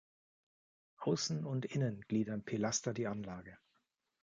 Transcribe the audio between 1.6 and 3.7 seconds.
innen gliedern Pilaster die Anlage.